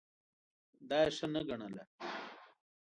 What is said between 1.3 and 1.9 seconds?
نه ګڼله.